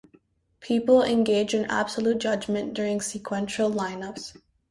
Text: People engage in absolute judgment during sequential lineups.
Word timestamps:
People 0.61 1.03
engage 1.03 1.53
in 1.53 1.65
absolute 1.65 2.17
judgment 2.17 2.73
during 2.73 3.01
sequential 3.01 3.69
lineups. 3.69 4.35